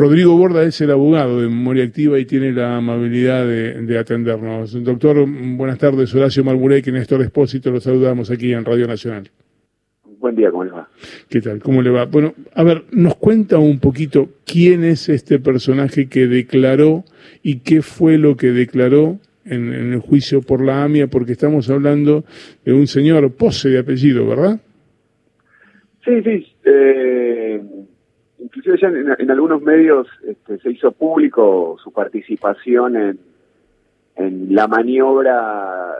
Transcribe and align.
Rodrigo 0.00 0.34
Borda 0.34 0.62
es 0.62 0.80
el 0.80 0.92
abogado 0.92 1.42
de 1.42 1.48
Memoria 1.48 1.84
Activa 1.84 2.18
y 2.18 2.24
tiene 2.24 2.52
la 2.52 2.78
amabilidad 2.78 3.46
de, 3.46 3.98
atendernos. 3.98 4.82
Doctor, 4.82 5.26
buenas 5.28 5.76
tardes. 5.76 6.14
Horacio 6.14 6.42
Marburey, 6.42 6.80
que 6.80 6.90
Néstor 6.90 7.20
Espósito, 7.20 7.70
lo 7.70 7.80
saludamos 7.80 8.30
aquí 8.30 8.54
en 8.54 8.64
Radio 8.64 8.86
Nacional. 8.86 9.28
Buen 10.18 10.36
día, 10.36 10.50
¿cómo 10.50 10.64
le 10.64 10.70
va? 10.70 10.88
¿Qué 11.28 11.42
tal? 11.42 11.60
¿Cómo 11.60 11.82
le 11.82 11.90
va? 11.90 12.06
Bueno, 12.06 12.32
a 12.54 12.62
ver, 12.62 12.84
nos 12.92 13.16
cuenta 13.16 13.58
un 13.58 13.78
poquito 13.78 14.30
quién 14.46 14.84
es 14.84 15.10
este 15.10 15.38
personaje 15.38 16.08
que 16.08 16.26
declaró 16.26 17.04
y 17.42 17.58
qué 17.58 17.82
fue 17.82 18.16
lo 18.16 18.38
que 18.38 18.52
declaró 18.52 19.18
en, 19.44 19.92
el 19.92 20.00
juicio 20.00 20.40
por 20.40 20.64
la 20.64 20.82
AMIA, 20.82 21.08
porque 21.08 21.32
estamos 21.32 21.68
hablando 21.68 22.24
de 22.64 22.72
un 22.72 22.86
señor 22.86 23.30
Pose 23.32 23.68
de 23.68 23.80
apellido, 23.80 24.26
¿verdad? 24.26 24.60
Sí, 26.06 26.22
sí. 26.22 26.46
Eh, 26.64 27.29
inclusive 28.54 29.16
en, 29.18 29.30
algunos 29.30 29.62
medios 29.62 30.08
este, 30.26 30.58
se 30.58 30.70
hizo 30.70 30.92
público 30.92 31.76
su 31.82 31.92
participación 31.92 32.96
en, 32.96 33.18
en 34.16 34.54
la 34.54 34.66
maniobra 34.66 35.94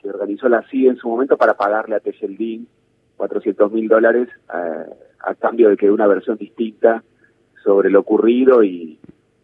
que 0.00 0.08
organizó 0.10 0.48
la 0.48 0.62
CIA 0.62 0.90
en 0.90 0.96
su 0.96 1.08
momento 1.08 1.36
para 1.36 1.54
pagarle 1.54 1.96
a 1.96 2.00
Tejeldín 2.00 2.68
400 3.16 3.72
mil 3.72 3.88
dólares 3.88 4.28
eh, 4.54 4.84
a 5.20 5.34
cambio 5.34 5.70
de 5.70 5.76
que 5.76 5.90
una 5.90 6.06
versión 6.06 6.36
distinta 6.36 7.02
sobre 7.62 7.90
lo 7.90 8.00
ocurrido 8.00 8.62
y 8.62 8.98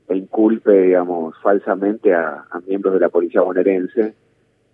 e 0.08 0.16
inculpe, 0.16 0.72
digamos, 0.72 1.34
falsamente 1.40 2.12
a, 2.12 2.44
miembros 2.66 2.94
de 2.94 3.00
la 3.00 3.08
policía 3.08 3.40
bonaerense 3.40 4.14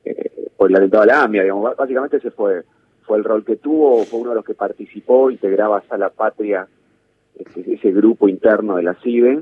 eh, 0.05 0.51
por 0.57 0.69
el 0.69 0.77
atentado 0.77 1.05
a 1.05 1.07
la 1.07 1.23
AMIA, 1.23 1.43
digamos, 1.43 1.77
básicamente 1.77 2.17
ese 2.17 2.31
fue 2.31 2.65
fue 3.09 3.17
el 3.17 3.25
rol 3.25 3.43
que 3.43 3.57
tuvo, 3.57 4.05
fue 4.05 4.21
uno 4.21 4.31
de 4.31 4.37
los 4.37 4.45
que 4.45 4.55
participó, 4.55 5.31
integraba 5.31 5.83
a 5.89 5.97
la 5.97 6.11
Patria, 6.11 6.69
ese 7.39 7.93
grupo 7.93 8.29
interno 8.29 8.77
de 8.77 8.83
la 8.83 8.95
CIDE, 8.95 9.41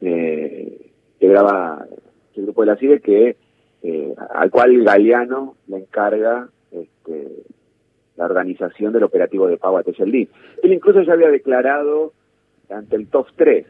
eh, 0.00 0.90
integraba 1.14 1.86
ese 2.32 2.42
grupo 2.42 2.62
de 2.62 2.66
la 2.66 2.76
CIDE 2.76 3.00
que 3.00 3.36
eh, 3.82 4.14
al 4.34 4.50
cual 4.50 4.82
Galeano 4.82 5.56
le 5.68 5.78
encarga 5.78 6.48
este, 6.72 7.28
la 8.16 8.24
organización 8.24 8.92
del 8.92 9.04
operativo 9.04 9.46
de 9.46 9.56
pago 9.56 9.78
a 9.78 9.82
Techeldín. 9.82 10.28
Él 10.62 10.72
incluso 10.72 11.02
ya 11.02 11.12
había 11.12 11.28
declarado 11.28 12.12
ante 12.70 12.96
el 12.96 13.06
TOF 13.06 13.28
3 13.36 13.66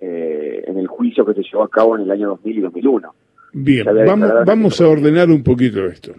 eh, 0.00 0.64
en 0.66 0.78
el 0.78 0.86
juicio 0.86 1.26
que 1.26 1.34
se 1.34 1.42
llevó 1.42 1.64
a 1.64 1.68
cabo 1.68 1.96
en 1.96 2.02
el 2.02 2.10
año 2.10 2.28
2000 2.28 2.58
y 2.58 2.60
2001. 2.60 3.14
Bien, 3.52 3.86
vamos, 4.06 4.32
vamos 4.46 4.80
a 4.80 4.88
ordenar 4.88 5.28
un 5.30 5.42
poquito 5.42 5.84
esto. 5.86 6.14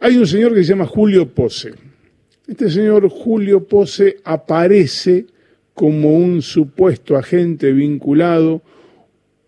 Hay 0.00 0.16
un 0.16 0.26
señor 0.26 0.54
que 0.54 0.64
se 0.64 0.70
llama 0.70 0.86
Julio 0.86 1.28
Pose. 1.28 1.72
Este 2.46 2.68
señor 2.68 3.08
Julio 3.08 3.64
Pose 3.64 4.16
aparece 4.24 5.26
como 5.74 6.16
un 6.16 6.42
supuesto 6.42 7.16
agente 7.16 7.72
vinculado 7.72 8.62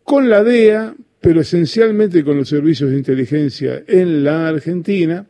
con 0.03 0.29
la 0.29 0.43
DEA, 0.45 0.95
pero 1.21 1.41
esencialmente 1.41 2.25
con 2.25 2.37
los 2.37 2.49
servicios 2.49 2.91
de 2.91 2.99
inteligencia 2.99 3.83
en 3.87 4.25
la 4.25 4.49
Argentina, 4.49 5.27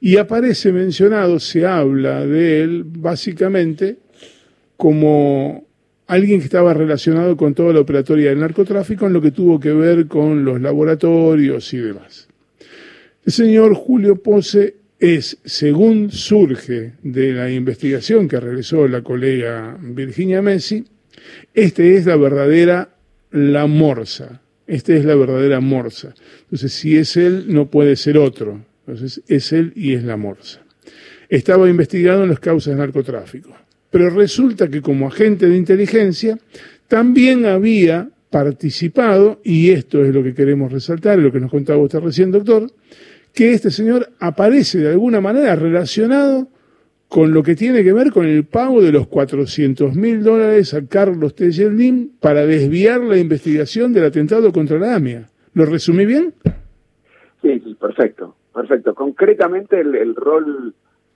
y 0.00 0.18
aparece 0.18 0.70
mencionado, 0.72 1.40
se 1.40 1.66
habla 1.66 2.26
de 2.26 2.62
él 2.62 2.84
básicamente 2.84 3.96
como 4.76 5.64
alguien 6.06 6.40
que 6.40 6.44
estaba 6.44 6.74
relacionado 6.74 7.36
con 7.36 7.54
toda 7.54 7.72
la 7.72 7.80
operatoria 7.80 8.28
del 8.28 8.40
narcotráfico 8.40 9.06
en 9.06 9.14
lo 9.14 9.22
que 9.22 9.30
tuvo 9.30 9.58
que 9.58 9.72
ver 9.72 10.06
con 10.06 10.44
los 10.44 10.60
laboratorios 10.60 11.72
y 11.72 11.78
demás. 11.78 12.28
El 13.24 13.32
señor 13.32 13.74
Julio 13.74 14.16
Pose 14.16 14.76
es, 14.98 15.38
según 15.44 16.10
surge 16.10 16.92
de 17.02 17.32
la 17.32 17.50
investigación 17.50 18.28
que 18.28 18.40
realizó 18.40 18.86
la 18.88 19.02
colega 19.02 19.76
Virginia 19.80 20.42
Messi, 20.42 20.84
este 21.52 21.96
es 21.96 22.06
la 22.06 22.16
verdadera 22.16 22.96
la 23.30 23.66
morsa. 23.66 24.40
Esta 24.66 24.94
es 24.94 25.04
la 25.04 25.14
verdadera 25.14 25.60
morsa. 25.60 26.14
Entonces, 26.44 26.72
si 26.72 26.96
es 26.96 27.16
él, 27.16 27.46
no 27.48 27.70
puede 27.70 27.96
ser 27.96 28.16
otro. 28.16 28.64
Entonces, 28.86 29.22
es 29.28 29.52
él 29.52 29.72
y 29.74 29.94
es 29.94 30.04
la 30.04 30.16
morsa. 30.16 30.62
Estaba 31.28 31.68
investigado 31.68 32.22
en 32.22 32.30
las 32.30 32.40
causas 32.40 32.74
de 32.74 32.80
narcotráfico. 32.80 33.54
Pero 33.90 34.10
resulta 34.10 34.68
que 34.68 34.80
como 34.80 35.08
agente 35.08 35.48
de 35.48 35.56
inteligencia 35.56 36.38
también 36.88 37.46
había 37.46 38.08
participado, 38.30 39.40
y 39.44 39.70
esto 39.70 40.04
es 40.04 40.12
lo 40.12 40.22
que 40.22 40.34
queremos 40.34 40.72
resaltar, 40.72 41.18
lo 41.18 41.30
que 41.30 41.40
nos 41.40 41.50
contaba 41.50 41.82
usted 41.82 42.00
recién, 42.00 42.32
doctor, 42.32 42.68
que 43.34 43.52
este 43.52 43.70
señor 43.70 44.08
aparece 44.20 44.78
de 44.78 44.90
alguna 44.90 45.20
manera 45.20 45.56
relacionado 45.56 46.48
con 47.08 47.32
lo 47.32 47.42
que 47.42 47.54
tiene 47.54 47.84
que 47.84 47.92
ver 47.92 48.10
con 48.12 48.26
el 48.26 48.44
pago 48.44 48.80
de 48.80 48.92
los 48.92 49.06
400 49.08 49.94
mil 49.94 50.22
dólares 50.22 50.72
a 50.74 50.86
Carlos 50.86 51.34
Tejeldín 51.34 52.16
para 52.20 52.46
desviar 52.46 53.00
la 53.00 53.18
investigación 53.18 53.92
del 53.92 54.06
atentado 54.06 54.52
contra 54.52 54.78
la 54.78 54.94
AMIA. 54.96 55.28
¿Lo 55.52 55.66
resumí 55.66 56.06
bien? 56.06 56.34
Sí, 57.42 57.60
sí, 57.60 57.74
perfecto. 57.74 58.34
Perfecto. 58.52 58.94
Concretamente 58.94 59.80
el, 59.80 60.14
rol 60.14 60.74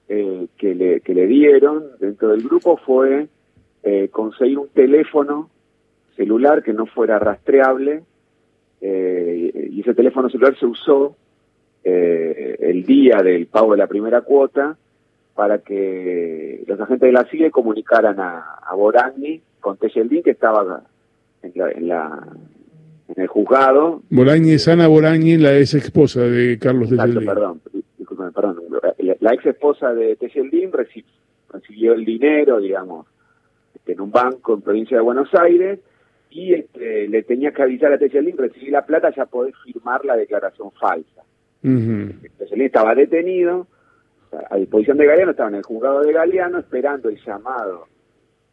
eh, 0.08 0.48
que, 0.56 0.74
le, 0.74 1.00
que 1.00 1.14
le 1.14 1.26
dieron 1.26 1.84
dentro 2.00 2.28
del 2.28 2.42
grupo 2.42 2.76
fue 2.78 3.28
eh, 3.84 4.08
conseguir 4.10 4.58
un 4.58 4.68
teléfono 4.68 5.50
celular 6.16 6.64
que 6.64 6.72
no 6.72 6.86
fuera 6.86 7.18
rastreable 7.20 8.02
eh, 8.80 9.68
y 9.70 9.80
ese 9.80 9.94
teléfono 9.94 10.28
celular 10.28 10.56
se 10.58 10.66
usó 10.66 11.16
el 11.84 12.84
día 12.84 13.22
del 13.22 13.46
pago 13.46 13.72
de 13.72 13.78
la 13.78 13.86
primera 13.86 14.20
cuota 14.20 14.76
para 15.34 15.58
que 15.58 16.64
los 16.66 16.80
agentes 16.80 17.06
de 17.06 17.12
la 17.12 17.24
CIE 17.24 17.50
comunicaran 17.50 18.18
a, 18.20 18.58
a 18.66 18.74
Boragni 18.74 19.40
con 19.60 19.76
Tejeldín 19.76 20.22
que 20.22 20.32
estaba 20.32 20.82
en 21.42 21.88
la 21.88 22.26
en 23.08 23.22
el 23.22 23.26
juzgado. 23.26 24.02
Bolañi 24.10 24.52
es 24.52 24.68
Ana 24.68 24.86
Bolañi, 24.86 25.38
la 25.38 25.58
ex 25.58 25.74
esposa 25.74 26.20
de 26.20 26.58
Carlos 26.58 26.90
Tejeldín. 26.90 27.26
Perdón, 27.26 27.60
perdón. 28.34 28.56
La, 29.20 29.32
ex 29.32 29.46
esposa 29.46 29.92
de 29.94 30.16
Tejeldín 30.16 30.70
recibió, 30.72 31.94
el 31.94 32.04
dinero, 32.04 32.60
digamos, 32.60 33.06
este, 33.74 33.92
en 33.92 34.00
un 34.00 34.10
banco 34.10 34.54
en 34.54 34.60
provincia 34.60 34.96
de 34.96 35.02
Buenos 35.02 35.34
Aires 35.34 35.80
y 36.30 36.52
este, 36.52 37.08
le 37.08 37.22
tenía 37.22 37.52
que 37.52 37.62
avisar 37.62 37.92
a 37.92 37.98
Tejeldín, 37.98 38.36
recibí 38.36 38.70
la 38.70 38.84
plata, 38.84 39.10
ya 39.14 39.24
podés 39.24 39.54
firmar 39.64 40.04
la 40.04 40.16
declaración 40.16 40.70
falsa. 40.72 41.22
Uh 41.62 42.12
estaba 42.64 42.94
detenido, 42.94 43.66
a 44.50 44.56
disposición 44.56 44.98
de 44.98 45.06
Galeano, 45.06 45.30
estaba 45.30 45.48
en 45.48 45.54
el 45.56 45.62
juzgado 45.62 46.00
de 46.02 46.12
Galeano 46.12 46.58
esperando 46.58 47.08
el 47.08 47.18
llamado 47.24 47.86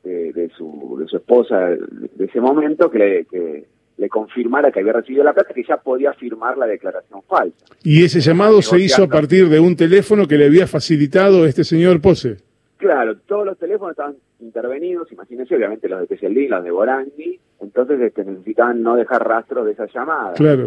de, 0.04 0.52
su, 0.56 0.98
de 1.00 1.08
su 1.08 1.18
esposa 1.18 1.70
de, 1.70 2.26
ese 2.26 2.40
momento 2.40 2.90
que, 2.90 3.00
le, 3.00 3.26
que 3.26 3.66
le 3.98 4.10
confirmara 4.10 4.72
que 4.72 4.80
había 4.80 4.94
recibido 4.94 5.24
la 5.24 5.34
plata, 5.34 5.54
que 5.54 5.64
ya 5.64 5.78
podía 5.78 6.14
firmar 6.14 6.58
la 6.58 6.68
declaración 6.68 7.22
falsa. 7.24 7.66
¿Y 7.84 8.04
ese 8.04 8.20
llamado 8.20 8.62
se 8.62 8.80
hizo 8.80 9.04
a 9.04 9.08
partir 9.08 9.50
de 9.50 9.60
un 9.60 9.76
teléfono 9.76 10.28
que 10.28 10.38
le 10.38 10.46
había 10.46 10.68
facilitado 10.68 11.46
este 11.46 11.64
señor 11.64 12.02
Pose? 12.02 12.38
Claro, 12.78 13.18
todos 13.26 13.46
los 13.46 13.58
teléfonos 13.58 13.92
estaban 13.92 14.16
intervenidos, 14.40 15.12
imagínense, 15.12 15.56
obviamente 15.56 15.88
los 15.90 16.02
de 16.02 16.08
Teselín, 16.08 16.52
los 16.52 16.64
de 16.64 16.72
Borangui, 16.72 17.40
entonces 17.62 18.00
este, 18.02 18.24
necesitaban 18.24 18.82
no 18.82 18.96
dejar 18.96 19.28
rastro 19.28 19.64
de 19.64 19.74
esa 19.74 19.88
llamada. 19.88 20.34
Claro. 20.34 20.66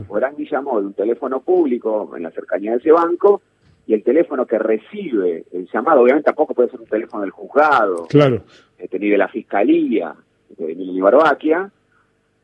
Llamó 0.50 0.80
de 0.80 0.86
un 0.86 0.94
teléfono 0.94 1.40
público 1.40 2.10
en 2.16 2.22
la 2.22 2.30
cercanía 2.30 2.72
de 2.72 2.78
ese 2.78 2.92
banco, 2.92 3.42
y 3.86 3.94
el 3.94 4.02
teléfono 4.02 4.46
que 4.46 4.58
recibe 4.58 5.44
el 5.50 5.66
llamado, 5.72 6.02
obviamente 6.02 6.26
tampoco 6.26 6.54
puede 6.54 6.70
ser 6.70 6.80
un 6.80 6.86
teléfono 6.86 7.22
del 7.22 7.30
juzgado, 7.30 8.06
claro. 8.06 8.42
este, 8.78 8.98
ni 8.98 9.08
de 9.08 9.16
la 9.16 9.28
fiscalía, 9.28 10.14
de 10.56 10.72
Emilio 10.72 11.04
Barbaquia, 11.04 11.70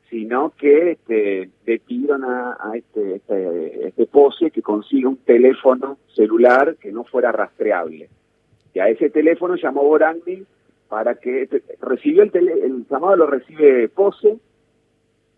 sino 0.08 0.52
que 0.56 0.92
este, 0.92 1.50
le 1.66 1.78
pidieron 1.80 2.24
a, 2.24 2.56
este, 2.74 3.16
este, 3.16 3.88
este, 3.88 4.06
pose 4.06 4.50
que 4.50 4.62
consiga 4.62 5.08
un 5.08 5.18
teléfono 5.18 5.98
celular 6.14 6.76
que 6.76 6.92
no 6.92 7.04
fuera 7.04 7.32
rastreable. 7.32 8.08
Y 8.72 8.78
a 8.78 8.88
ese 8.88 9.10
teléfono 9.10 9.56
llamó 9.56 9.82
Borandi 9.82 10.44
para 10.88 11.16
que 11.16 11.42
este, 11.42 11.62
recibió 11.80 12.22
el, 12.22 12.30
el 12.34 12.86
llamado 12.88 13.16
lo 13.16 13.26
recibe 13.26 13.88
Pose 13.88 14.38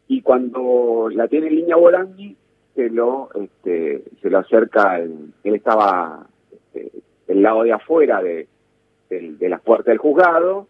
y 0.08 0.22
cuando 0.22 1.08
la 1.10 1.28
tiene 1.28 1.48
en 1.48 1.56
línea 1.56 1.76
Borandi 1.76 2.36
se 2.74 2.90
lo 2.90 3.30
este, 3.34 4.04
se 4.20 4.30
lo 4.30 4.38
acerca 4.38 4.98
él 4.98 5.32
estaba 5.42 6.26
este, 6.52 6.90
del 7.26 7.42
lado 7.42 7.62
de 7.62 7.72
afuera 7.72 8.22
de, 8.22 8.46
de 9.08 9.48
las 9.48 9.60
puertas 9.62 9.86
del 9.86 9.98
juzgado 9.98 10.68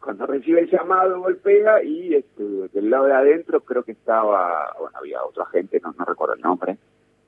cuando 0.00 0.26
recibe 0.26 0.60
el 0.60 0.70
llamado 0.70 1.20
golpea 1.20 1.82
y 1.84 2.14
este, 2.14 2.42
del 2.42 2.90
lado 2.90 3.06
de 3.06 3.12
adentro 3.12 3.60
creo 3.60 3.82
que 3.82 3.92
estaba, 3.92 4.74
bueno, 4.78 4.96
había 4.98 5.22
otra 5.22 5.44
gente, 5.46 5.80
no, 5.82 5.94
no 5.96 6.04
recuerdo 6.04 6.34
el 6.34 6.40
nombre. 6.40 6.78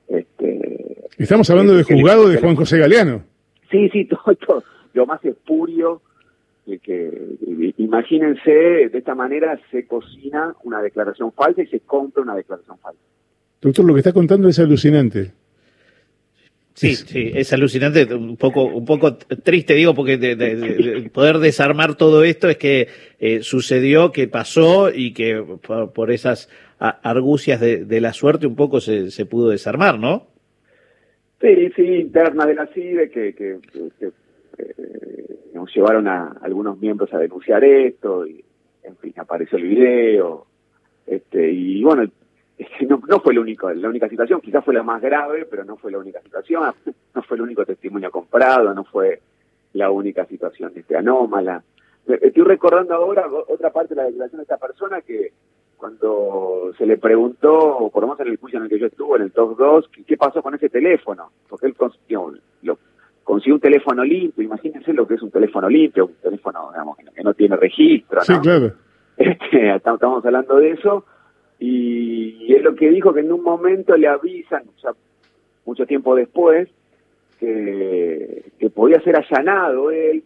Este, 0.09 1.09
Estamos 1.19 1.49
hablando 1.51 1.75
de 1.75 1.85
juzgado 1.85 2.29
de 2.29 2.41
Juan 2.41 2.57
José 2.57 2.79
Galeano. 2.79 3.23
Sí, 3.71 3.89
sí, 3.91 4.05
todo, 4.47 4.65
lo 4.95 5.07
más 5.07 5.23
espurio 5.25 6.01
de 6.67 6.79
que 6.79 7.11
imagínense, 7.79 8.51
de 8.51 8.99
esta 8.99 9.15
manera 9.15 9.61
se 9.71 9.87
cocina 9.87 10.55
una 10.63 10.81
declaración 10.81 11.33
falsa 11.33 11.63
y 11.63 11.67
se 11.67 11.81
compra 11.81 12.23
una 12.23 12.37
declaración 12.37 12.79
falsa. 12.79 13.01
Doctor, 13.61 13.85
lo 13.85 13.95
que 13.95 14.01
está 14.01 14.13
contando 14.13 14.49
es 14.49 14.59
alucinante. 14.59 15.33
Sí, 16.75 16.95
sí, 16.97 17.31
es 17.35 17.53
alucinante, 17.53 18.13
un 18.15 18.37
poco, 18.37 18.65
un 18.65 18.87
poco 18.87 19.17
triste, 19.17 19.75
digo, 19.75 19.95
porque 19.95 20.17
de, 20.17 21.11
poder 21.13 21.39
desarmar 21.39 21.97
todo 21.97 22.25
esto 22.25 22.49
es 22.49 22.57
que 22.57 22.89
eh, 23.19 23.43
sucedió, 23.43 24.11
que 24.11 24.27
pasó 24.27 24.91
y 24.93 25.13
que 25.13 25.45
por, 25.95 26.11
esas 26.11 26.49
argucias 26.79 27.61
de, 27.61 28.01
la 28.01 28.15
suerte 28.15 28.47
un 28.47 28.57
poco 28.57 28.81
se, 28.81 29.11
se 29.11 29.27
pudo 29.27 29.51
desarmar, 29.51 29.99
¿no? 29.99 30.29
Sí, 31.43 31.71
sí, 31.77 31.83
interna 31.83 32.47
de 32.47 32.55
la 32.55 32.67
CIDE 32.69 33.11
que, 33.11 33.35
que, 33.35 33.59
eh, 34.01 34.11
nos 35.55 35.75
llevaron 35.75 36.09
a 36.09 36.39
algunos 36.43 36.79
miembros 36.79 37.13
a 37.15 37.19
denunciar 37.19 37.63
esto 37.65 38.27
y, 38.27 38.45
en 38.83 38.97
fin, 38.97 39.15
apareció 39.17 39.59
el 39.59 39.65
video, 39.65 40.47
este, 41.07 41.51
y 41.51 41.83
bueno, 41.83 42.05
no, 42.89 43.01
no 43.07 43.21
fue 43.21 43.35
la 43.35 43.41
única, 43.41 43.73
la 43.75 43.89
única 43.89 44.09
situación, 44.09 44.41
quizás 44.41 44.65
fue 44.65 44.75
la 44.75 44.83
más 44.83 45.01
grave, 45.01 45.47
pero 45.47 45.65
no 45.65 45.77
fue 45.77 45.93
la 45.93 45.99
única 45.99 46.21
situación, 46.21 46.73
no 47.15 47.23
fue 47.23 47.37
el 47.37 47.43
único 47.43 47.65
testimonio 47.65 48.11
comprado, 48.11 48.73
no 48.75 48.85
fue 48.85 49.21
la 49.75 49.91
única 49.91 50.27
situación 50.27 50.73
este, 50.75 50.97
anómala. 50.97 51.63
Estoy 52.07 52.43
recordando 52.43 52.95
ahora 52.95 53.27
otra 53.49 53.71
parte 53.71 53.95
de 53.95 54.03
la 54.03 54.09
declaración 54.09 54.39
de 54.39 54.43
esta 54.43 54.59
persona 54.59 55.01
que 55.03 55.33
cuando 55.77 56.73
se 56.77 56.87
le 56.87 56.97
preguntó, 56.97 57.91
por 57.93 58.03
lo 58.03 58.09
menos 58.09 58.21
en 58.21 58.29
el 58.29 58.37
juicio 58.37 58.59
en 58.59 58.65
el 58.65 58.71
que 58.71 58.79
yo 58.79 58.87
estuve, 58.87 59.17
en 59.17 59.23
el 59.23 59.33
top 59.33 59.57
2, 59.57 59.91
¿qué 60.07 60.17
pasó 60.17 60.43
con 60.43 60.55
ese 60.55 60.69
teléfono? 60.69 61.31
Porque 61.49 61.67
él 61.67 61.75
consiguió, 63.23 63.55
un 63.55 63.61
teléfono 63.61 64.05
limpio, 64.05 64.43
imagínense 64.43 64.93
lo 64.93 65.07
que 65.07 65.15
es 65.15 65.23
un 65.23 65.31
teléfono 65.31 65.69
limpio, 65.69 66.07
un 66.07 66.15
teléfono 66.15 66.71
digamos, 66.71 66.97
que 66.97 67.23
no 67.23 67.35
tiene 67.35 67.57
registro. 67.57 68.21
Sí, 68.23 68.35
claro. 68.41 68.73
Este, 69.15 69.77
estamos 69.77 70.25
hablando 70.25 70.57
de 70.57 70.71
eso 70.71 71.05
y 71.59 72.53
es 72.55 72.63
lo 72.63 72.75
que 72.75 72.89
dijo 72.89 73.13
que 73.13 73.21
en 73.21 73.31
un 73.31 73.43
momento 73.43 73.95
le 73.95 74.09
avisan, 74.09 74.63
o 74.75 74.81
sea, 74.81 74.93
mucho 75.67 75.87
tiempo 75.87 76.17
después, 76.17 76.69
que, 77.39 78.53
que 78.59 78.71
podía 78.71 79.01
ser 79.03 79.17
allanado 79.17 79.91
él 79.91 80.25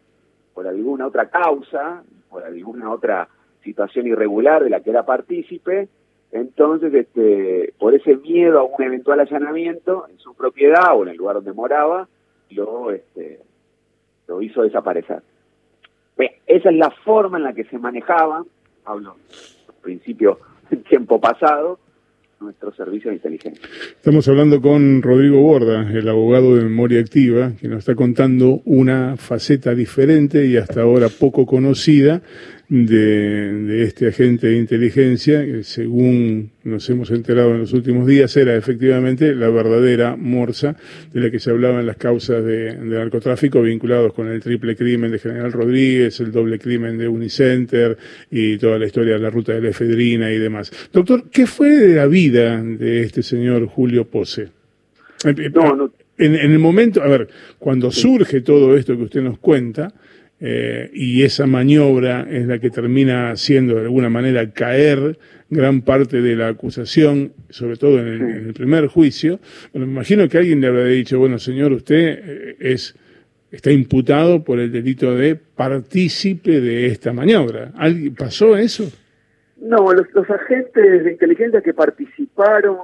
por 0.54 0.69
alguna 0.69 1.08
otra 1.08 1.28
causa, 1.28 2.04
por 2.31 2.44
alguna 2.44 2.90
otra 2.90 3.28
situación 3.64 4.06
irregular 4.06 4.62
de 4.62 4.70
la 4.70 4.81
que 4.81 4.90
era 4.90 5.04
partícipe, 5.04 5.88
entonces, 6.32 6.92
este, 6.92 7.72
por 7.78 7.94
ese 7.94 8.16
miedo 8.16 8.58
a 8.58 8.64
un 8.64 8.82
eventual 8.82 9.20
allanamiento 9.20 10.06
en 10.08 10.19
su 10.19 10.34
propiedad 10.34 10.96
o 10.96 11.02
en 11.02 11.10
el 11.10 11.16
lugar 11.16 11.37
donde 11.37 11.52
moraba, 11.52 12.08
lo, 12.50 12.90
este, 12.90 13.40
lo 14.28 14.43
hizo 14.43 14.62
desaparecer. 14.62 15.22
esa 16.46 16.70
es 16.70 16.76
la 16.76 16.90
forma 16.90 17.38
en 17.38 17.44
la 17.44 17.52
que 17.52 17.64
se 17.64 17.78
manejaba, 17.78 18.44
hablo 18.84 19.16
al 19.69 19.75
principio 19.82 20.38
en 20.70 20.82
tiempo 20.84 21.20
pasado 21.20 21.78
nuestro 22.40 22.72
servicio 22.75 23.10
de 23.10 23.16
inteligencia. 23.16 23.66
Estamos 23.96 24.28
hablando 24.28 24.60
con 24.60 25.00
Rodrigo 25.00 25.40
Borda, 25.40 25.90
el 25.90 26.08
abogado 26.08 26.54
de 26.54 26.64
memoria 26.64 27.00
activa, 27.00 27.52
que 27.58 27.69
nos 27.69 27.78
está 27.78 27.94
contando 27.94 28.60
una 28.66 29.16
faceta 29.16 29.75
diferente 29.75 30.44
y 30.46 30.56
hasta 30.56 30.82
ahora 30.82 31.08
poco 31.08 31.46
conocida 31.46 32.20
de, 32.68 33.84
este 33.84 34.08
agente 34.08 34.48
de 34.48 34.56
inteligencia, 34.56 35.44
que 35.44 35.62
según 35.62 36.50
nos 36.64 36.88
hemos 36.90 37.10
enterado 37.10 37.52
en 37.52 37.60
los 37.60 37.72
últimos 37.72 38.06
días, 38.06 38.36
era 38.36 38.56
efectivamente 38.56 39.34
la 39.34 39.48
verdadera 39.48 40.16
morsa 40.16 40.76
de 41.12 41.20
la 41.20 41.30
que 41.30 41.38
se 41.38 41.50
hablaba 41.50 41.80
en 41.80 41.86
las 41.86 41.96
causas 41.96 42.44
de, 42.44 42.76
narcotráfico 42.76 43.62
vinculados 43.62 44.12
con 44.12 44.28
el 44.28 44.40
triple 44.40 44.74
crimen 44.74 45.12
de 45.12 45.18
General 45.18 45.52
Rodríguez, 45.52 46.18
el 46.20 46.32
doble 46.32 46.58
crimen 46.58 46.98
de 46.98 47.08
Unicenter 47.08 47.96
y 48.30 48.58
toda 48.58 48.78
la 48.78 48.86
historia 48.86 49.14
de 49.14 49.20
la 49.20 49.30
ruta 49.30 49.52
de 49.52 49.60
la 49.60 49.68
efedrina 49.68 50.32
y 50.32 50.38
demás. 50.38 50.72
Doctor, 50.92 51.30
¿qué 51.30 51.46
fue 51.46 51.70
de 51.70 51.94
la 51.94 52.06
vida 52.06 52.60
de 52.60 53.02
este 53.02 53.22
señor 53.22 53.66
Julio 53.66 54.06
Pose? 54.06 54.48
En, 55.24 56.34
en 56.34 56.52
el 56.52 56.58
momento, 56.58 57.02
a 57.02 57.08
ver, 57.08 57.28
cuando 57.58 57.90
surge 57.90 58.40
todo 58.40 58.76
esto 58.76 58.96
que 58.96 59.04
usted 59.04 59.22
nos 59.22 59.38
cuenta, 59.38 59.92
eh, 60.38 60.91
y 60.93 61.23
esa 61.23 61.47
maniobra 61.47 62.27
es 62.31 62.47
la 62.47 62.59
que 62.59 62.71
termina 62.71 63.31
haciendo 63.31 63.77
de 63.77 63.83
alguna 63.83 64.11
manera 64.11 64.50
caer 64.50 65.19
gran 65.49 65.81
parte 65.81 66.21
de 66.21 66.37
la 66.37 66.49
acusación, 66.49 67.33
sobre 67.49 67.77
todo 67.77 68.00
en 68.00 68.09
el, 68.09 68.53
primer 68.53 68.88
juicio. 68.88 69.41
Bueno, 69.73 69.87
me 69.87 69.93
imagino 69.94 70.29
que 70.29 70.38
alguien 70.38 70.61
le 70.61 70.67
habrá 70.67 70.85
dicho, 70.85 71.19
bueno, 71.19 71.38
señor, 71.38 71.73
usted 71.73 72.19
eh, 72.23 72.56
es 72.61 72.94
está 73.50 73.71
imputado 73.71 74.44
por 74.44 74.59
el 74.59 74.71
delito 74.71 75.15
de 75.15 75.37
partícipe 75.37 76.61
de 76.61 76.87
esta 76.87 77.12
maniobra. 77.12 77.73
¿Alguien, 77.77 78.15
¿Pasó 78.15 78.56
eso? 78.56 78.85
No, 79.56 79.91
los, 79.93 80.31
agentes 80.31 81.05
de 81.05 81.12
inteligencia 81.12 81.62
que 81.62 81.73
participaron 81.73 82.77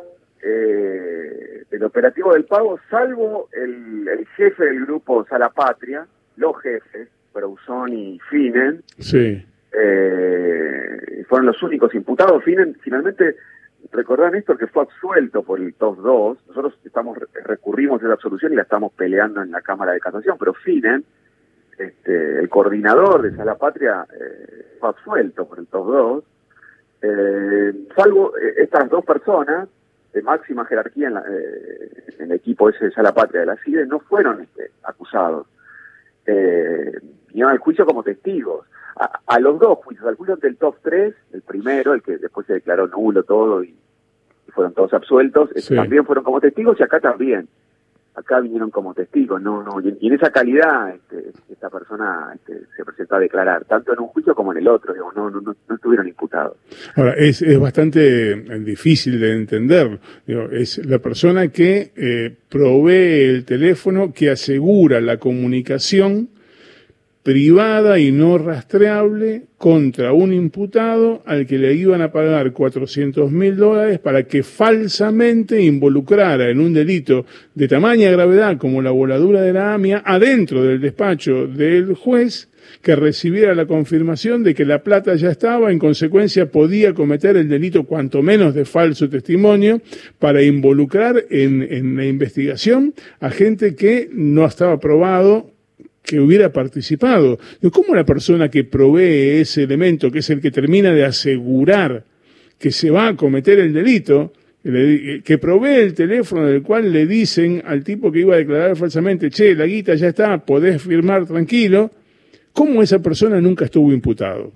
eh, 0.42 1.64
del 1.70 1.84
operativo 1.84 2.32
del 2.32 2.44
pago, 2.44 2.78
salvo 2.88 3.50
el, 3.52 4.08
el 4.08 4.26
jefe 4.28 4.64
del 4.64 4.86
grupo 4.86 5.26
Salapatria, 5.28 6.06
los 6.36 6.58
jefes, 6.62 7.08
Brauzón 7.32 7.92
y 7.92 8.18
Finen. 8.30 8.82
Sí. 8.98 9.44
Eh, 9.72 11.24
fueron 11.28 11.46
los 11.46 11.62
únicos 11.62 11.94
imputados. 11.94 12.44
Finen 12.44 12.76
finalmente, 12.82 13.36
recordar 13.90 14.34
esto, 14.36 14.56
que 14.56 14.66
fue 14.66 14.82
absuelto 14.82 15.42
por 15.42 15.60
el 15.60 15.74
TOS 15.74 16.02
2. 16.02 16.38
Nosotros 16.48 16.78
estamos 16.84 17.18
recurrimos 17.44 18.02
a 18.02 18.06
esa 18.06 18.14
absolución 18.14 18.52
y 18.52 18.56
la 18.56 18.62
estamos 18.62 18.92
peleando 18.92 19.42
en 19.42 19.50
la 19.50 19.62
Cámara 19.62 19.92
de 19.92 20.00
Casación, 20.00 20.36
pero 20.38 20.54
Finen, 20.54 21.04
este, 21.78 22.38
el 22.38 22.48
coordinador 22.48 23.22
de 23.22 23.34
Sala 23.34 23.56
Patria, 23.56 24.06
eh, 24.12 24.76
fue 24.78 24.90
absuelto 24.90 25.48
por 25.48 25.58
el 25.58 25.66
TOS 25.66 25.86
2. 25.86 26.24
Eh, 27.04 27.72
salvo 27.96 28.32
estas 28.56 28.88
dos 28.88 29.04
personas 29.04 29.68
de 30.12 30.22
máxima 30.22 30.64
jerarquía 30.66 31.08
en, 31.08 31.16
el 32.18 32.32
equipo 32.32 32.68
ese 32.68 32.84
de 32.84 32.90
Sala 32.92 33.12
Patria 33.12 33.40
de 33.40 33.46
la 33.46 33.56
CIDE, 33.56 33.86
no 33.86 33.98
fueron 34.00 34.42
este, 34.42 34.70
acusados 34.84 35.46
eh, 36.26 36.92
vinieron 37.28 37.52
al 37.52 37.58
juicio 37.58 37.86
como 37.86 38.02
testigos. 38.02 38.66
A, 39.26 39.40
los 39.40 39.58
dos 39.58 39.78
juicios, 39.78 40.06
al 40.06 40.16
juicio 40.16 40.36
del 40.36 40.56
top 40.58 40.76
3, 40.82 41.14
el 41.32 41.42
primero, 41.42 41.94
el 41.94 42.02
que 42.02 42.18
después 42.18 42.46
se 42.46 42.52
declaró 42.52 42.86
nulo 42.86 43.22
todo 43.24 43.64
y, 43.64 43.74
fueron 44.48 44.74
todos 44.74 44.92
absueltos, 44.92 45.48
también 45.74 46.04
fueron 46.04 46.24
como 46.24 46.38
testigos 46.38 46.78
y 46.78 46.82
acá 46.82 47.00
también. 47.00 47.48
Acá 48.14 48.40
vinieron 48.40 48.70
como 48.70 48.92
testigos, 48.92 49.40
no, 49.40 49.62
no, 49.62 49.80
y 49.80 50.06
en, 50.06 50.12
esa 50.12 50.30
calidad 50.30 50.94
este, 50.94 51.32
esta 51.50 51.70
persona 51.70 52.30
este, 52.34 52.66
se 52.76 52.84
presentó 52.84 53.16
a 53.16 53.20
declarar, 53.20 53.64
tanto 53.64 53.94
en 53.94 54.00
un 54.00 54.08
juicio 54.08 54.34
como 54.34 54.52
en 54.52 54.58
el 54.58 54.68
otro, 54.68 54.94
no, 54.94 55.30
no, 55.30 55.40
no, 55.40 55.56
no 55.68 55.74
estuvieron 55.74 56.06
imputados. 56.06 56.56
Ahora, 56.94 57.14
es, 57.14 57.40
es 57.40 57.58
bastante 57.58 58.32
eh, 58.32 58.58
difícil 58.60 59.18
de 59.18 59.32
entender, 59.32 59.98
es 60.26 60.84
la 60.84 60.98
persona 60.98 61.48
que 61.48 61.92
eh, 61.96 62.36
provee 62.50 63.24
el 63.30 63.44
teléfono 63.46 64.12
que 64.12 64.30
asegura 64.30 65.00
la 65.00 65.16
comunicación 65.16 66.28
privada 67.22 68.00
y 68.00 68.10
no 68.10 68.36
rastreable 68.36 69.42
contra 69.56 70.12
un 70.12 70.32
imputado 70.32 71.22
al 71.24 71.46
que 71.46 71.56
le 71.56 71.74
iban 71.74 72.02
a 72.02 72.10
pagar 72.10 72.52
400 72.52 73.30
mil 73.30 73.56
dólares 73.56 74.00
para 74.00 74.24
que 74.24 74.42
falsamente 74.42 75.62
involucrara 75.62 76.50
en 76.50 76.60
un 76.60 76.74
delito 76.74 77.24
de 77.54 77.68
tamaña 77.68 78.10
gravedad 78.10 78.58
como 78.58 78.82
la 78.82 78.90
voladura 78.90 79.40
de 79.40 79.52
la 79.52 79.72
AMIA 79.72 80.02
adentro 80.04 80.64
del 80.64 80.80
despacho 80.80 81.46
del 81.46 81.94
juez 81.94 82.48
que 82.80 82.96
recibiera 82.96 83.54
la 83.54 83.66
confirmación 83.66 84.42
de 84.42 84.54
que 84.54 84.64
la 84.64 84.82
plata 84.82 85.14
ya 85.14 85.30
estaba, 85.30 85.70
en 85.70 85.78
consecuencia 85.78 86.50
podía 86.50 86.94
cometer 86.94 87.36
el 87.36 87.48
delito 87.48 87.84
cuanto 87.84 88.22
menos 88.22 88.54
de 88.54 88.64
falso 88.64 89.08
testimonio 89.08 89.80
para 90.18 90.42
involucrar 90.42 91.24
en, 91.30 91.62
en 91.62 91.96
la 91.96 92.06
investigación 92.06 92.94
a 93.20 93.30
gente 93.30 93.76
que 93.76 94.08
no 94.12 94.44
estaba 94.44 94.80
probado 94.80 95.51
que 96.02 96.20
hubiera 96.20 96.52
participado. 96.52 97.38
¿Cómo 97.72 97.94
la 97.94 98.04
persona 98.04 98.48
que 98.48 98.64
provee 98.64 99.40
ese 99.40 99.62
elemento, 99.64 100.10
que 100.10 100.18
es 100.18 100.30
el 100.30 100.40
que 100.40 100.50
termina 100.50 100.92
de 100.92 101.04
asegurar 101.04 102.04
que 102.58 102.70
se 102.70 102.90
va 102.90 103.08
a 103.08 103.16
cometer 103.16 103.58
el 103.58 103.72
delito, 103.72 104.32
que 104.62 105.38
provee 105.40 105.80
el 105.80 105.94
teléfono 105.94 106.46
del 106.46 106.62
cual 106.62 106.92
le 106.92 107.06
dicen 107.06 107.62
al 107.66 107.82
tipo 107.82 108.12
que 108.12 108.20
iba 108.20 108.34
a 108.34 108.38
declarar 108.38 108.76
falsamente, 108.76 109.30
che, 109.30 109.54
la 109.54 109.66
guita 109.66 109.94
ya 109.96 110.08
está, 110.08 110.38
podés 110.38 110.80
firmar 110.80 111.26
tranquilo, 111.26 111.90
¿cómo 112.52 112.82
esa 112.82 113.00
persona 113.00 113.40
nunca 113.40 113.64
estuvo 113.64 113.92
imputado? 113.92 114.52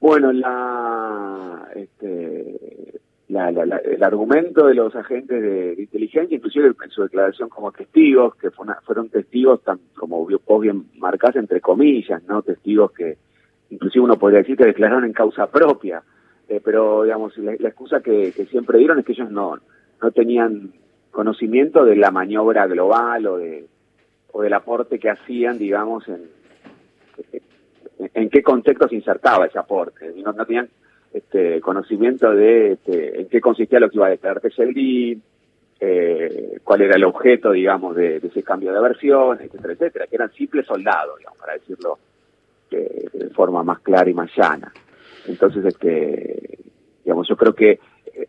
Bueno, 0.00 0.32
la, 0.32 1.66
este, 1.74 3.00
el 3.36 4.02
argumento 4.02 4.66
de 4.66 4.74
los 4.74 4.94
agentes 4.94 5.40
de, 5.42 5.74
inteligencia, 5.78 6.36
inclusive 6.36 6.74
en 6.84 6.90
su 6.90 7.02
declaración 7.02 7.48
como 7.48 7.72
testigos, 7.72 8.34
que 8.36 8.50
fueron 8.50 9.08
testigos, 9.08 9.62
tan, 9.62 9.78
como 9.94 10.26
vos 10.26 10.60
bien 10.60 10.86
marcás, 10.96 11.36
entre 11.36 11.60
comillas, 11.60 12.22
no 12.24 12.42
testigos 12.42 12.92
que 12.92 13.16
inclusive 13.70 14.04
uno 14.04 14.18
podría 14.18 14.40
decir 14.40 14.56
que 14.56 14.66
declararon 14.66 15.04
en 15.04 15.12
causa 15.12 15.46
propia, 15.48 16.02
eh, 16.48 16.60
pero 16.62 17.04
digamos, 17.04 17.36
la, 17.38 17.52
excusa 17.52 18.00
que, 18.00 18.32
siempre 18.50 18.78
dieron 18.78 18.98
es 18.98 19.04
que 19.04 19.12
ellos 19.12 19.30
no, 19.30 19.58
no 20.00 20.10
tenían 20.12 20.72
conocimiento 21.10 21.84
de 21.84 21.96
la 21.96 22.10
maniobra 22.10 22.66
global 22.66 23.26
o 23.26 23.36
de 23.38 23.66
o 24.34 24.42
del 24.42 24.52
aporte 24.52 24.98
que 24.98 25.08
hacían, 25.08 25.58
digamos, 25.58 26.08
en, 26.08 26.28
en, 28.12 28.28
qué 28.28 28.42
contexto 28.42 28.88
se 28.88 28.96
insertaba 28.96 29.46
ese 29.46 29.60
aporte. 29.60 30.12
No, 30.16 30.32
no 30.32 30.44
tenían 30.44 30.68
este, 31.14 31.60
conocimiento 31.60 32.32
de 32.32 32.72
este, 32.72 33.20
en 33.20 33.28
qué 33.28 33.40
consistía 33.40 33.78
lo 33.78 33.88
que 33.88 33.98
iba 33.98 34.08
a 34.08 34.10
declarar 34.10 34.40
Techeldi, 34.40 35.16
eh, 35.78 36.58
cuál 36.64 36.82
era 36.82 36.96
el 36.96 37.04
objeto, 37.04 37.52
digamos, 37.52 37.94
de, 37.94 38.16
ese 38.16 38.42
cambio 38.42 38.72
de 38.72 38.80
versión, 38.80 39.40
etcétera, 39.40 39.74
etcétera, 39.74 40.06
que 40.08 40.16
eran 40.16 40.32
simples 40.32 40.66
soldados, 40.66 41.16
digamos, 41.18 41.38
para 41.38 41.52
decirlo 41.52 41.98
de, 42.68 43.30
forma 43.32 43.62
más 43.62 43.78
clara 43.78 44.10
y 44.10 44.14
más 44.14 44.28
llana. 44.36 44.72
Entonces, 45.28 45.64
este, 45.64 46.58
digamos, 47.04 47.28
yo 47.28 47.36
creo 47.36 47.54
que 47.54 47.78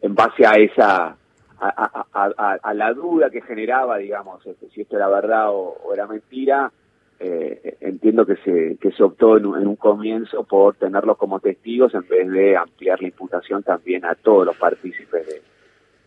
en 0.01 0.13
base 0.13 0.45
a 0.45 0.51
esa, 0.51 1.17
a, 1.59 2.73
la 2.75 2.93
duda 2.93 3.31
que 3.31 3.41
generaba, 3.41 3.97
digamos, 3.97 4.45
este, 4.45 4.69
si 4.69 4.81
esto 4.81 4.95
era 4.95 5.07
verdad 5.07 5.49
o 5.49 5.91
era 5.91 6.05
mentira, 6.05 6.71
eh, 7.19 7.77
entiendo 7.81 8.25
que 8.25 8.35
se, 8.37 8.77
que 8.79 8.91
se 8.91 9.03
optó 9.03 9.37
en 9.37 9.45
un, 9.45 9.75
comienzo 9.75 10.43
por 10.43 10.75
tenerlos 10.75 11.17
como 11.17 11.39
testigos 11.39 11.93
en 11.93 12.07
vez 12.07 12.29
de 12.29 12.57
ampliar 12.57 13.01
la 13.01 13.07
imputación 13.07 13.63
también 13.63 14.05
a 14.05 14.15
todos 14.15 14.45
los 14.45 14.57
partícipes 14.57 15.41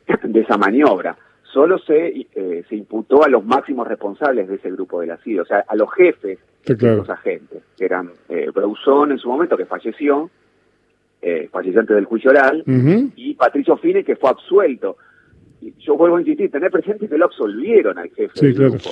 de, 0.23 0.41
esa 0.41 0.59
maniobra. 0.59 1.17
Solo 1.43 1.79
se, 1.79 2.27
eh, 2.35 2.65
se 2.69 2.77
imputó 2.77 3.25
a 3.25 3.29
los 3.29 3.45
máximos 3.45 3.89
responsables 3.89 4.49
de 4.49 4.57
ese 4.57 4.71
grupo 4.71 5.01
de 5.01 5.07
la 5.07 5.17
CID, 5.19 5.41
o 5.41 5.45
sea, 5.47 5.65
a 5.67 5.75
los 5.77 5.91
jefes 5.95 6.39
de 6.65 6.97
los 6.97 7.09
agentes, 7.09 7.63
que 7.77 7.87
eran 7.87 8.11
eh, 8.29 8.51
en 8.55 9.19
su 9.19 9.29
momento, 9.29 9.57
que 9.57 9.65
falleció, 9.65 10.29
eh, 11.23 11.49
falleció 11.51 11.81
antes 11.81 11.97
del 11.97 12.05
juicio 12.05 12.31
oral, 12.31 12.63
y 13.17 13.33
Patricio 13.35 13.79
Fine, 13.79 14.05
que 14.05 14.17
fue 14.17 14.29
absuelto 14.29 14.99
yo 15.81 15.97
vuelvo 15.97 16.17
a 16.17 16.21
insistir, 16.21 16.51
tener 16.51 16.71
presente 16.71 17.09
que 17.09 17.19
lo 17.19 17.25
absolvieron 17.25 17.99
al 17.99 18.11
jefe 18.11 18.47
del 18.47 18.55
grupo. 18.55 18.91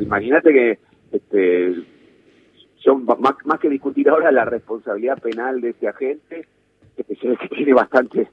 Imagínate 0.00 0.52
que 0.52 0.78
este, 1.12 1.74
yo, 2.80 2.94
más, 2.96 3.34
más 3.44 3.60
que 3.60 3.68
discutir 3.68 4.08
ahora 4.08 4.30
la 4.32 4.44
responsabilidad 4.44 5.18
penal 5.20 5.60
de 5.60 5.70
este 5.70 5.88
agente, 5.88 6.46
que 6.96 7.04
tiene 7.48 7.72
bastante 7.72 8.28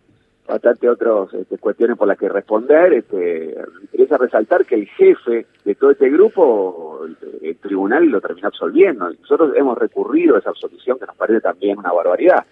bastante 0.47 0.89
otras 0.89 1.33
este, 1.33 1.57
cuestiones 1.57 1.97
por 1.97 2.07
las 2.07 2.17
que 2.17 2.29
responder. 2.29 2.93
Este, 2.93 3.55
me 3.75 3.81
interesa 3.81 4.17
resaltar 4.17 4.65
que 4.65 4.75
el 4.75 4.87
jefe 4.87 5.45
de 5.65 5.75
todo 5.75 5.91
este 5.91 6.09
grupo, 6.09 7.05
el, 7.41 7.57
tribunal 7.57 8.05
lo 8.05 8.21
terminó 8.21 8.47
absolviendo. 8.47 9.09
Nosotros 9.09 9.53
hemos 9.55 9.77
recurrido 9.77 10.35
a 10.35 10.39
esa 10.39 10.51
absolución 10.51 10.97
que 10.99 11.05
nos 11.05 11.15
parece 11.15 11.41
también 11.41 11.77
una 11.77 11.91
barbaridad. 11.91 12.45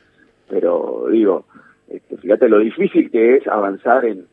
Pero 0.50 1.08
digo, 1.10 1.46
este, 1.88 2.18
fíjate 2.18 2.50
lo 2.50 2.60
difícil 2.60 3.10
que 3.10 3.38
es 3.38 3.48
avanzar 3.48 4.06
en, 4.06 4.26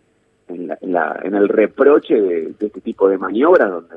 en, 0.48 0.66
la, 0.92 1.20
en, 1.22 1.34
el 1.34 1.48
reproche 1.48 2.20
de, 2.20 2.54
este 2.58 2.80
tipo 2.80 3.08
de 3.08 3.18
maniobras 3.18 3.70
donde 3.70 3.96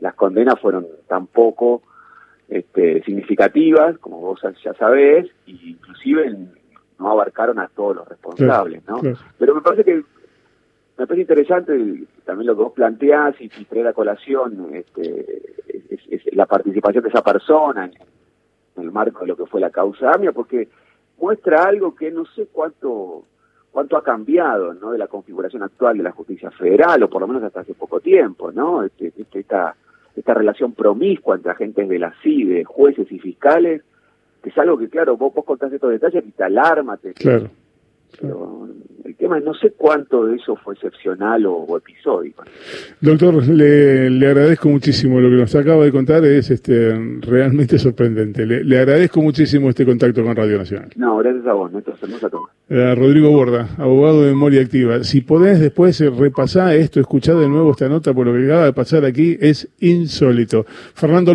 las 0.00 0.14
condenas 0.14 0.58
fueron 0.60 0.86
tan 1.06 1.26
poco 1.26 1.82
este, 2.48 3.02
significativas, 3.04 3.98
como 3.98 4.18
vos 4.18 4.40
ya 4.64 4.74
sabés, 4.74 5.26
e 5.46 5.50
inclusive 5.50 6.36
no 6.98 7.10
abarcaron 7.10 7.58
a 7.58 7.68
todos 7.68 7.96
los 7.96 8.08
responsables, 8.08 8.86
¿no? 8.86 9.00
Pero 9.38 9.54
me 9.54 9.60
parece 9.60 9.84
que 9.84 10.02
me 10.98 11.06
parece 11.06 11.22
interesante 11.22 12.06
también 12.26 12.46
lo 12.46 12.56
que 12.56 12.62
vos 12.62 12.72
planteás 12.74 13.40
y, 13.40 13.44
y 13.44 13.64
trae 13.64 13.82
la 13.82 13.94
colación 13.94 14.68
este, 14.74 15.40
es, 16.10 16.34
la 16.34 16.44
participación 16.44 17.02
de 17.02 17.08
esa 17.08 17.22
persona 17.22 17.86
en, 17.86 17.92
el 18.76 18.92
marco 18.92 19.20
de 19.20 19.28
lo 19.28 19.36
que 19.36 19.46
fue 19.46 19.60
la 19.60 19.70
causa 19.70 20.12
AMIA, 20.12 20.32
porque 20.32 20.68
muestra 21.18 21.64
algo 21.64 21.94
que 21.94 22.10
no 22.10 22.24
sé 22.26 22.48
cuánto 22.52 23.24
cuánto 23.70 23.96
ha 23.96 24.02
cambiado 24.02 24.74
¿no? 24.74 24.90
de 24.90 24.98
la 24.98 25.06
configuración 25.06 25.62
actual 25.62 25.96
de 25.96 26.02
la 26.02 26.12
justicia 26.12 26.50
federal, 26.50 27.02
o 27.02 27.08
por 27.08 27.20
lo 27.20 27.28
menos 27.28 27.42
hasta 27.44 27.60
hace 27.60 27.74
poco 27.74 28.00
tiempo, 28.00 28.50
¿no? 28.50 28.82
Este, 28.82 29.12
este 29.16 29.40
esta, 29.40 29.76
esta 30.20 30.34
relación 30.34 30.72
promiscua 30.72 31.36
entre 31.36 31.52
agentes 31.52 31.88
de 31.88 31.98
la 31.98 32.14
CIDE, 32.22 32.64
jueces 32.64 33.10
y 33.10 33.18
fiscales, 33.18 33.82
que 34.42 34.50
es 34.50 34.58
algo 34.58 34.78
que, 34.78 34.88
claro, 34.88 35.16
vos, 35.16 35.34
vos 35.34 35.44
contás 35.44 35.72
estos 35.72 35.90
detalles 35.90 36.24
y 36.26 36.30
te 36.30 36.44
alarma. 36.44 36.98
claro. 37.14 37.50
Pero 38.20 38.68
el 39.10 39.16
tema 39.16 39.38
es, 39.38 39.44
no 39.44 39.54
sé 39.54 39.72
cuánto 39.76 40.26
de 40.26 40.36
eso 40.36 40.56
fue 40.56 40.74
excepcional 40.74 41.44
o, 41.46 41.76
episódico. 41.76 42.44
Doctor, 43.00 43.46
le, 43.46 44.08
le, 44.10 44.26
agradezco 44.26 44.68
muchísimo 44.68 45.20
lo 45.20 45.28
que 45.28 45.36
nos 45.36 45.54
acaba 45.54 45.84
de 45.84 45.92
contar, 45.92 46.24
es 46.24 46.50
este 46.50 46.94
realmente 47.20 47.78
sorprendente. 47.78 48.46
Le, 48.46 48.64
le 48.64 48.78
agradezco 48.78 49.20
muchísimo 49.20 49.68
este 49.68 49.84
contacto 49.84 50.22
con 50.22 50.34
Radio 50.34 50.58
Nacional. 50.58 50.90
No, 50.96 51.18
gracias 51.18 51.46
a 51.46 51.52
vos, 51.52 51.72
Néstor, 51.72 51.94
hermosa 52.02 52.28
toma. 52.30 52.48
Rodrigo 52.70 53.30
Borda, 53.30 53.68
abogado 53.78 54.22
de 54.22 54.28
memoria 54.28 54.62
activa. 54.62 55.02
Si 55.02 55.22
podés 55.22 55.58
después 55.58 56.00
eh, 56.00 56.08
repasar 56.08 56.72
esto, 56.76 57.00
escuchar 57.00 57.34
de 57.34 57.48
nuevo 57.48 57.72
esta 57.72 57.88
nota, 57.88 58.14
por 58.14 58.28
lo 58.28 58.32
que 58.32 58.44
acaba 58.44 58.66
de 58.66 58.72
pasar 58.72 59.04
aquí, 59.04 59.36
es 59.40 59.68
insólito. 59.80 60.64
Fernando 60.94 61.34